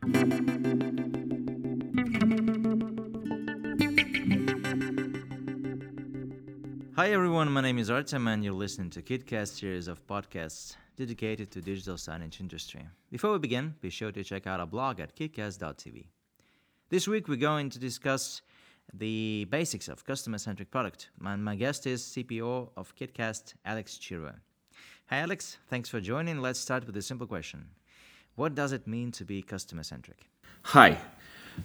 [0.00, 0.06] Hi
[7.10, 11.60] everyone, my name is Artem and you're listening to KitCast series of podcasts dedicated to
[11.60, 12.86] digital signage industry.
[13.10, 16.06] Before we begin, be sure to check out our blog at kitcast.tv.
[16.90, 18.42] This week we're going to discuss
[18.94, 21.10] the basics of customer-centric product.
[21.18, 24.36] My, my guest is CPO of KitCast, Alex Chirva.
[25.06, 26.40] Hi Alex, thanks for joining.
[26.40, 27.66] Let's start with a simple question.
[28.38, 30.20] What does it mean to be customer-centric?
[30.74, 30.98] Hi,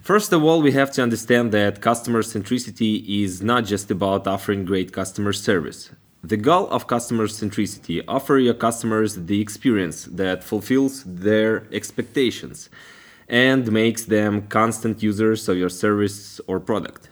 [0.01, 4.65] First of all, we have to understand that customer centricity is not just about offering
[4.65, 5.91] great customer service.
[6.23, 12.71] The goal of customer centricity offer your customers the experience that fulfills their expectations
[13.27, 17.07] and makes them constant users of your service or product.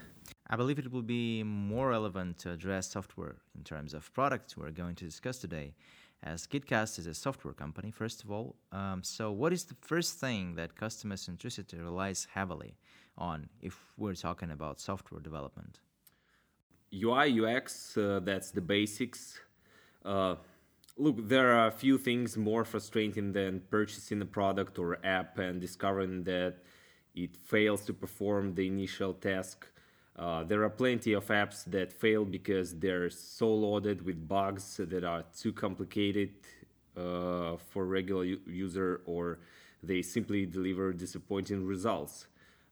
[0.50, 4.72] I believe it will be more relevant to address software in terms of product we're
[4.72, 5.76] going to discuss today
[6.24, 8.56] as KitCast is a software company, first of all.
[8.72, 12.76] Um, so, what is the first thing that customer centricity relies heavily
[13.18, 15.80] on if we're talking about software development?
[16.94, 19.40] UI, UX, uh, that's the basics.
[20.04, 20.36] Uh,
[20.98, 25.60] look, there are a few things more frustrating than purchasing a product or app and
[25.62, 26.58] discovering that
[27.16, 29.68] it fails to perform the initial task
[30.18, 35.04] uh, there are plenty of apps that fail because they're so loaded with bugs that
[35.04, 36.32] are too complicated
[36.98, 39.40] uh, for regular u- user or
[39.82, 42.28] they simply deliver disappointing results.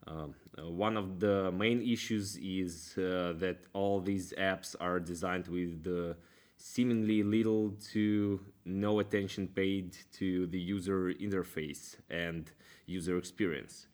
[0.05, 5.47] Um, uh, one of the main issues is uh, that all these apps are designed
[5.47, 6.15] with
[6.57, 12.51] seemingly little to no attention paid to the user interface and
[12.85, 13.87] user experience.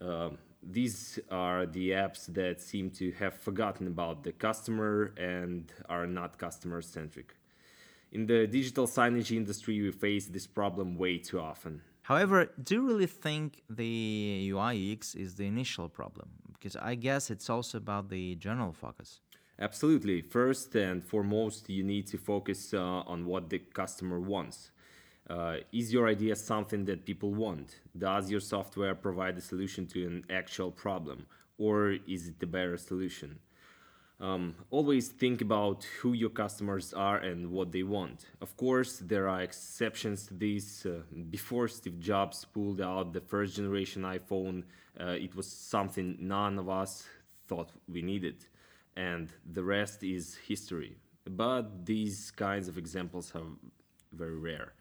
[0.00, 6.06] Um, these are the apps that seem to have forgotten about the customer and are
[6.06, 7.34] not customer centric.
[8.12, 11.82] In the digital signage industry, we face this problem way too often.
[12.02, 16.28] However, do you really think the UI UX is the initial problem?
[16.52, 19.20] Because I guess it's also about the general focus.
[19.60, 20.22] Absolutely.
[20.22, 24.70] First and foremost, you need to focus uh, on what the customer wants.
[25.30, 27.78] Uh, is your idea something that people want?
[27.96, 31.24] Does your software provide a solution to an actual problem?
[31.56, 33.38] Or is it a better solution?
[34.18, 38.26] Um, always think about who your customers are and what they want.
[38.40, 40.84] Of course, there are exceptions to this.
[40.84, 44.64] Uh, before Steve Jobs pulled out the first generation iPhone,
[44.98, 47.06] uh, it was something none of us
[47.46, 48.46] thought we needed.
[48.96, 50.96] And the rest is history.
[51.24, 53.46] But these kinds of examples are
[54.12, 54.74] very rare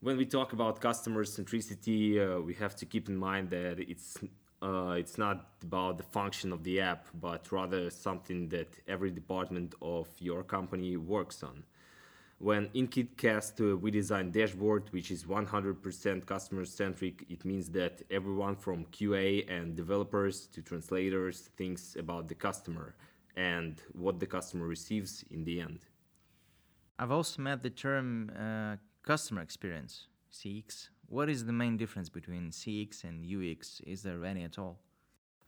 [0.00, 4.18] when we talk about customer centricity, uh, we have to keep in mind that it's
[4.62, 9.74] uh, it's not about the function of the app, but rather something that every department
[9.80, 11.64] of your company works on.
[12.38, 18.02] When in KitCast uh, we design dashboard, which is 100% customer centric, it means that
[18.10, 22.94] everyone from QA and developers to translators thinks about the customer
[23.36, 25.80] and what the customer receives in the end.
[26.98, 28.76] I've also met the term uh,
[29.10, 30.90] Customer experience, CX.
[31.08, 33.80] What is the main difference between CX and UX?
[33.84, 34.78] Is there any at all?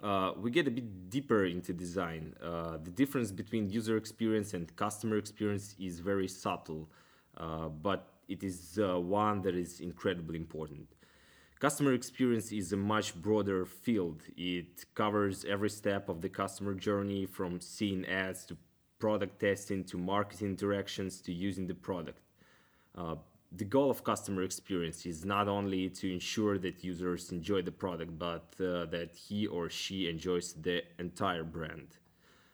[0.02, 2.34] Uh, we get a bit deeper into design.
[2.42, 6.90] Uh, the difference between user experience and customer experience is very subtle,
[7.36, 10.88] uh, but it is uh, one that is incredibly important.
[11.60, 14.24] Customer experience is a much broader field.
[14.36, 18.56] It covers every step of the customer journey from seeing ads to
[18.98, 22.18] product testing to marketing interactions to using the product.
[23.54, 28.18] The goal of customer experience is not only to ensure that users enjoy the product,
[28.18, 31.98] but uh, that he or she enjoys the entire brand.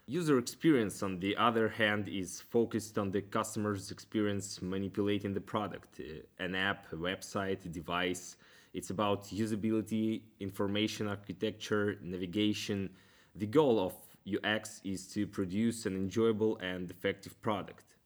[0.06, 6.00] User experience, on the other hand, is focused on the customer's experience manipulating the product,
[6.00, 8.36] uh, an app, a website, a device.
[8.74, 12.90] It's about usability, information architecture, navigation.
[13.36, 13.94] The goal of
[14.26, 17.97] UX is to produce an enjoyable and effective product.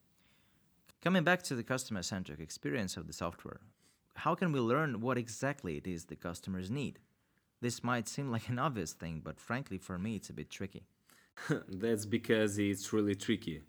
[1.03, 3.59] Coming back to the customer centric experience of the software,
[4.15, 6.97] how can we learn what exactly it is the customers need?
[7.59, 10.85] This might seem like an obvious thing, but frankly, for me, it's a bit tricky.
[11.67, 13.63] That's because it's really tricky.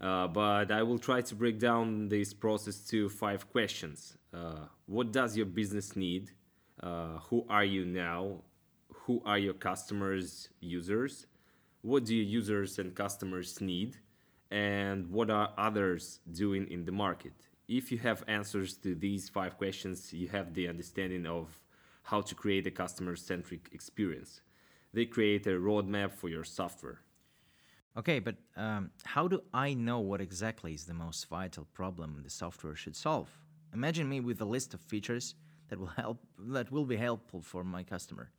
[0.00, 4.16] Uh, but I will try to break down this process to five questions.
[4.34, 6.32] Uh, what does your business need?
[6.82, 8.42] Uh, who are you now?
[8.92, 11.26] Who are your customers, users?
[11.82, 13.98] What do your users and customers need?
[14.50, 17.34] And what are others doing in the market?
[17.68, 21.60] If you have answers to these five questions, you have the understanding of
[22.04, 24.40] how to create a customer centric experience.
[24.92, 27.00] They create a roadmap for your software.
[27.96, 32.30] Okay, but um, how do I know what exactly is the most vital problem the
[32.30, 33.28] software should solve?
[33.72, 35.34] Imagine me with a list of features
[35.68, 38.30] that will help that will be helpful for my customer.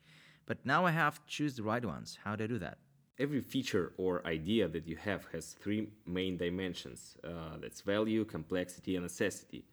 [0.45, 2.17] But now I have to choose the right ones.
[2.23, 2.77] How do I do that?
[3.19, 7.17] Every feature or idea that you have has three main dimensions.
[7.23, 9.65] Uh, that's value, complexity, and necessity.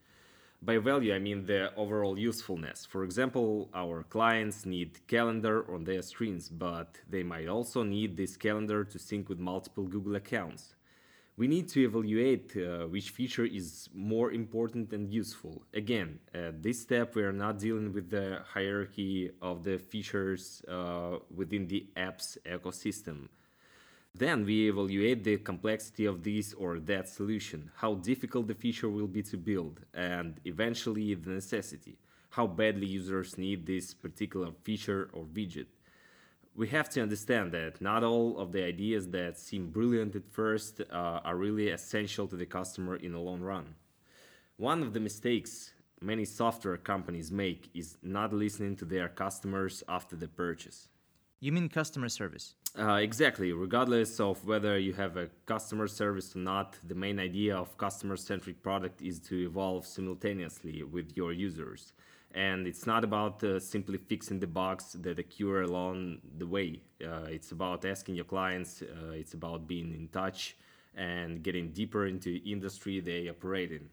[0.62, 2.86] By value, I mean the overall usefulness.
[2.86, 8.34] For example, our clients need calendar on their screens, but they might also need this
[8.38, 10.74] calendar to sync with multiple Google accounts.
[11.36, 15.62] We need to evaluate uh, which feature is more important and useful.
[15.74, 21.16] Again, at this step, we are not dealing with the hierarchy of the features uh,
[21.34, 23.28] within the app's ecosystem.
[24.14, 29.08] Then we evaluate the complexity of this or that solution, how difficult the feature will
[29.08, 31.98] be to build, and eventually the necessity,
[32.30, 35.66] how badly users need this particular feature or widget.
[36.56, 40.80] We have to understand that not all of the ideas that seem brilliant at first
[40.80, 43.74] uh, are really essential to the customer in the long run.
[44.56, 50.14] One of the mistakes many software companies make is not listening to their customers after
[50.14, 50.88] the purchase.
[51.40, 52.54] You mean customer service?
[52.78, 53.52] Uh, exactly.
[53.52, 58.16] Regardless of whether you have a customer service or not, the main idea of customer
[58.16, 61.92] centric product is to evolve simultaneously with your users.
[62.34, 66.80] And it's not about uh, simply fixing the bugs that occur along the way.
[67.00, 70.56] Uh, it's about asking your clients, uh, it's about being in touch
[70.96, 73.88] and getting deeper into industry they operate in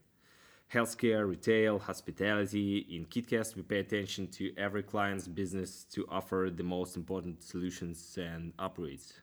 [0.74, 2.78] healthcare, retail, hospitality.
[2.90, 8.18] In KitCast, we pay attention to every client's business to offer the most important solutions
[8.20, 9.14] and upgrades.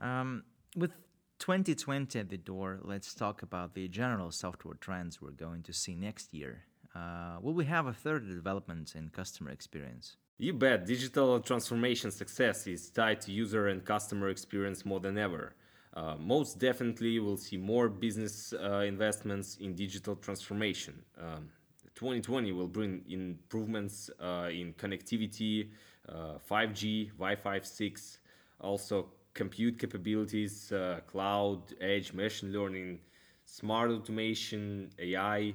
[0.00, 0.44] Um,
[0.76, 0.92] with
[1.38, 5.94] 2020 at the door, let's talk about the general software trends we're going to see
[5.94, 6.64] next year.
[6.94, 10.16] Uh, will we have a third development in customer experience?
[10.38, 15.54] You bet, digital transformation success is tied to user and customer experience more than ever.
[15.92, 21.02] Uh, most definitely, we'll see more business uh, investments in digital transformation.
[21.20, 21.50] Um,
[21.94, 25.68] 2020 will bring improvements uh, in connectivity,
[26.08, 28.18] 5G, uh, Wi Fi 6,
[28.60, 32.98] also compute capabilities, uh, cloud, edge, machine learning,
[33.44, 35.54] smart automation, AI,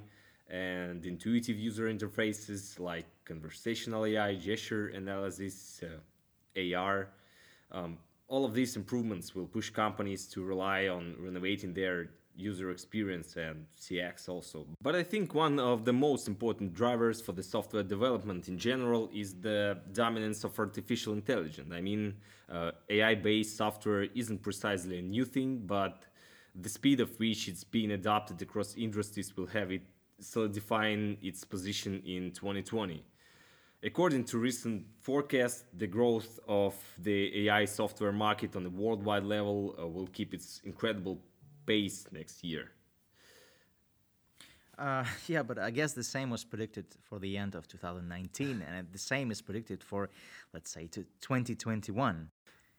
[0.50, 5.82] and intuitive user interfaces like conversational AI, gesture analysis,
[6.56, 7.10] AR.
[7.72, 7.98] Um,
[8.28, 13.66] all of these improvements will push companies to rely on renovating their user experience and
[13.80, 14.66] CX also.
[14.82, 19.10] But I think one of the most important drivers for the software development in general
[19.14, 21.72] is the dominance of artificial intelligence.
[21.72, 22.16] I mean,
[22.52, 26.06] uh, AI based software isn't precisely a new thing, but
[26.54, 29.84] the speed of which it's being adopted across industries will have it
[30.20, 33.04] solidifying its position in 2020.
[33.84, 39.76] According to recent forecasts, the growth of the AI software market on a worldwide level
[39.80, 41.20] uh, will keep its incredible
[41.66, 42.72] pace next year.
[44.78, 48.88] Uh, yeah, but I guess the same was predicted for the end of 2019, and
[48.92, 50.10] the same is predicted for,
[50.54, 52.30] let's say, to 2021.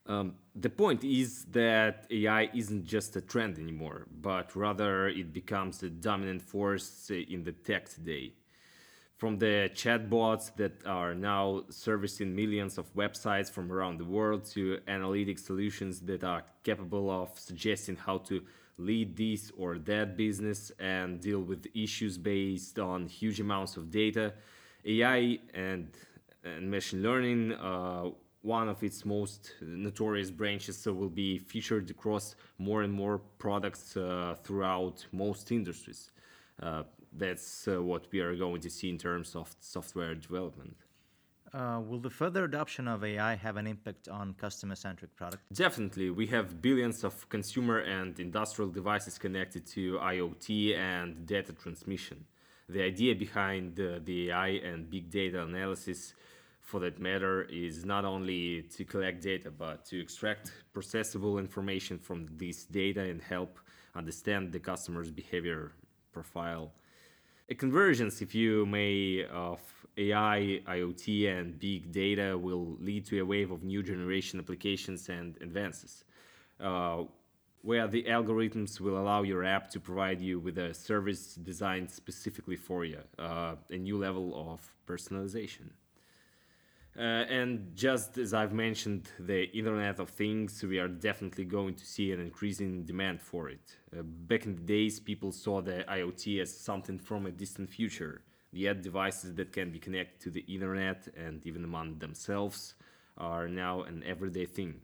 [0.07, 5.83] Um, the point is that AI isn't just a trend anymore, but rather it becomes
[5.83, 8.33] a dominant force in the tech today
[9.17, 14.79] from the chatbots that are now servicing millions of websites from around the world to
[14.89, 18.43] analytic solutions that are capable of suggesting how to
[18.79, 24.35] lead this or that business and deal with issues based on huge amounts of data.
[24.85, 25.89] AI and,
[26.45, 28.11] and machine learning, uh,
[28.47, 33.97] one of its most notorious branches, so will be featured across more and more products
[33.97, 36.13] uh, throughout most industries.
[36.63, 40.77] Uh, that's uh, what we are going to see in terms of software development.
[41.53, 45.43] Uh, will the further adoption of AI have an impact on customer centric products?
[45.53, 46.11] Definitely.
[46.11, 52.25] We have billions of consumer and industrial devices connected to IoT and data transmission.
[52.69, 56.15] The idea behind the, the AI and big data analysis,
[56.67, 62.29] for that matter, is not only to collect data, but to extract processable information from
[62.37, 63.59] this data and help
[63.95, 65.73] understand the customer's behavior
[66.13, 66.73] profile
[67.49, 69.61] a convergence, if you may, of
[69.97, 75.37] AI, IoT, and big data will lead to a wave of new generation applications and
[75.41, 76.05] advances,
[76.61, 77.05] uh,
[77.63, 82.57] where the algorithms will allow your app to provide you with a service designed specifically
[82.57, 85.71] for you, uh, a new level of personalization.
[86.99, 91.85] Uh, and just as I've mentioned, the Internet of Things, we are definitely going to
[91.85, 93.77] see an increasing demand for it.
[93.93, 98.23] Uh, back in the days, people saw the IoT as something from a distant future.
[98.51, 102.75] Yet, devices that can be connected to the Internet and even among themselves
[103.19, 104.81] are now an everyday thing.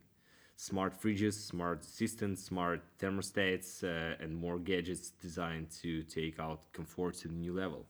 [0.56, 7.14] Smart fridges, smart assistants, smart thermostats, uh, and more gadgets designed to take out comfort
[7.14, 7.86] to the new level.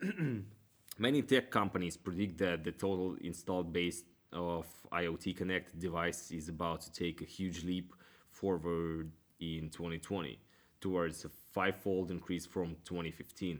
[0.98, 6.80] Many tech companies predict that the total installed base of IoT connected devices is about
[6.82, 7.92] to take a huge leap
[8.30, 9.10] forward
[9.40, 10.38] in 2020
[10.80, 13.58] towards a five-fold increase from 2015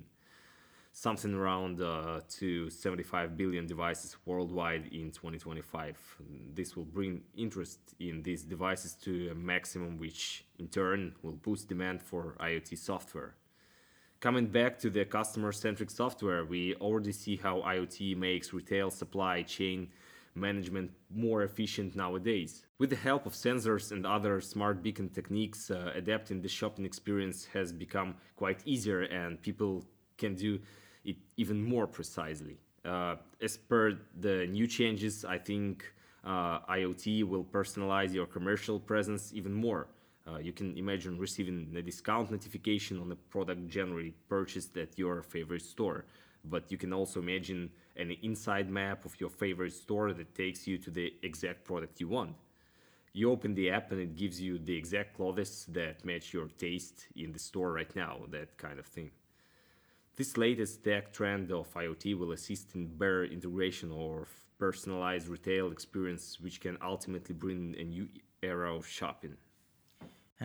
[0.94, 5.98] something around uh, to 75 billion devices worldwide in 2025.
[6.54, 11.68] This will bring interest in these devices to a maximum, which in turn will boost
[11.68, 13.34] demand for IoT software.
[14.24, 19.42] Coming back to the customer centric software, we already see how IoT makes retail supply
[19.42, 19.88] chain
[20.34, 22.64] management more efficient nowadays.
[22.78, 27.44] With the help of sensors and other smart beacon techniques, uh, adapting the shopping experience
[27.52, 29.84] has become quite easier and people
[30.16, 30.58] can do
[31.04, 32.56] it even more precisely.
[32.82, 35.84] Uh, as per the new changes, I think
[36.24, 39.86] uh, IoT will personalize your commercial presence even more.
[40.26, 45.22] Uh, you can imagine receiving a discount notification on a product generally purchased at your
[45.22, 46.06] favorite store.
[46.46, 50.78] But you can also imagine an inside map of your favorite store that takes you
[50.78, 52.34] to the exact product you want.
[53.12, 57.06] You open the app and it gives you the exact clothes that match your taste
[57.16, 59.10] in the store right now, that kind of thing.
[60.16, 64.28] This latest tech trend of IoT will assist in better integration of
[64.58, 68.08] personalized retail experience, which can ultimately bring a new
[68.42, 69.36] era of shopping.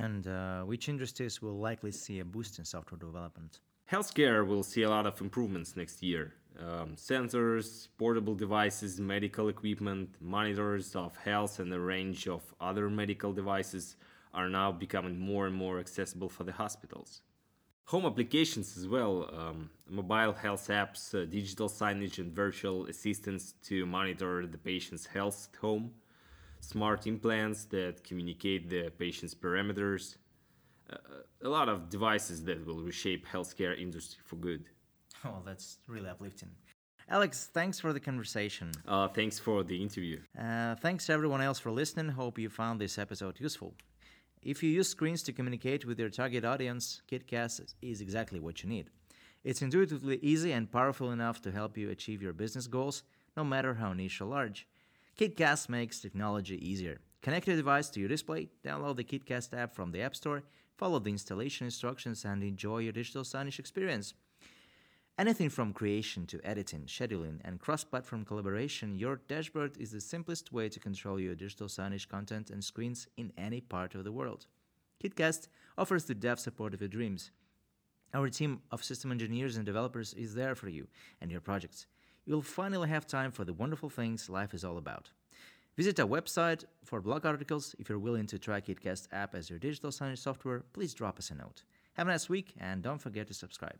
[0.05, 3.59] And uh, which industries will likely see a boost in software development?
[3.91, 6.33] Healthcare will see a lot of improvements next year.
[6.59, 13.31] Um, sensors, portable devices, medical equipment, monitors of health, and a range of other medical
[13.33, 13.95] devices
[14.33, 17.21] are now becoming more and more accessible for the hospitals
[17.89, 23.83] home applications as well um, mobile health apps uh, digital signage and virtual assistants to
[23.87, 25.89] monitor the patient's health at home
[26.59, 30.17] smart implants that communicate the patient's parameters
[30.91, 30.97] uh,
[31.43, 34.65] a lot of devices that will reshape healthcare industry for good
[35.25, 36.49] oh that's really uplifting
[37.11, 38.71] Alex, thanks for the conversation.
[38.87, 40.19] Uh, thanks for the interview.
[40.39, 42.09] Uh, thanks everyone else for listening.
[42.09, 43.73] Hope you found this episode useful.
[44.43, 48.69] If you use screens to communicate with your target audience, KitCast is exactly what you
[48.69, 48.91] need.
[49.43, 53.03] It's intuitively easy and powerful enough to help you achieve your business goals,
[53.35, 54.67] no matter how niche or large.
[55.19, 57.01] KitCast makes technology easier.
[57.21, 60.43] Connect your device to your display, download the KitCast app from the App Store,
[60.77, 64.13] follow the installation instructions, and enjoy your digital signage experience.
[65.17, 70.53] Anything from creation to editing, scheduling, and cross platform collaboration, your dashboard is the simplest
[70.53, 74.45] way to control your digital signage content and screens in any part of the world.
[75.03, 77.31] KitCast offers the dev support of your dreams.
[78.13, 80.87] Our team of system engineers and developers is there for you
[81.19, 81.87] and your projects.
[82.29, 85.09] You'll finally have time for the wonderful things life is all about.
[85.75, 87.75] Visit our website for blog articles.
[87.79, 91.31] If you're willing to try KitCast app as your digital signage software, please drop us
[91.31, 91.63] a note.
[91.93, 93.79] Have a nice week and don't forget to subscribe.